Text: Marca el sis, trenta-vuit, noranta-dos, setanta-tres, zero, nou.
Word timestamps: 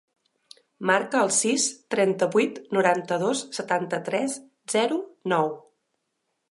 Marca 0.89 1.19
el 1.25 1.33
sis, 1.39 1.65
trenta-vuit, 1.97 2.57
noranta-dos, 2.79 3.45
setanta-tres, 3.59 4.41
zero, 4.77 4.99
nou. 5.35 5.55